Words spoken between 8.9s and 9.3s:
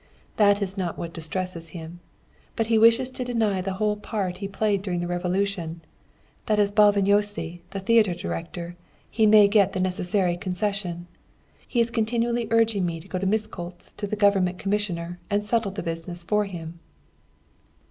he